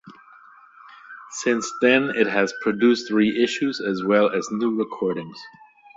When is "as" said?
3.79-4.03, 4.31-4.49